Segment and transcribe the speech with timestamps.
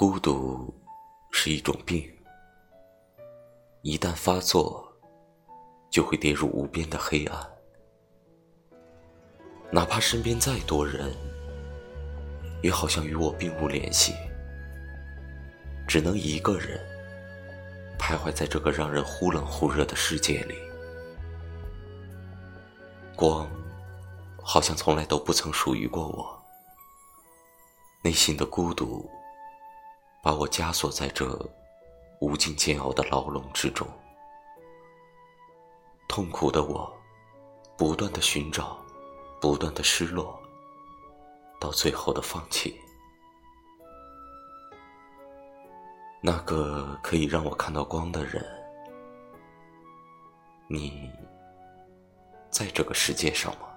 [0.00, 0.72] 孤独
[1.32, 2.08] 是一种病，
[3.82, 4.88] 一旦发作，
[5.90, 7.50] 就会跌入无边的黑暗。
[9.72, 11.12] 哪怕身边再多人，
[12.62, 14.14] 也好像与我并无联系，
[15.88, 16.78] 只能一个人
[17.98, 20.54] 徘徊在这个让人忽冷忽热的世界里。
[23.16, 23.50] 光，
[24.44, 26.40] 好像从来都不曾属于过我。
[28.04, 29.10] 内心的孤独，
[30.28, 31.26] 把我枷锁在这
[32.20, 33.88] 无尽煎熬的牢笼之中。
[36.06, 36.94] 痛苦的我，
[37.78, 38.78] 不断的寻找，
[39.40, 40.38] 不断的失落，
[41.58, 42.78] 到最后的放弃。
[46.20, 48.44] 那个可以让我看到光的人，
[50.68, 51.10] 你。
[52.50, 53.67] 在这个世界上吗？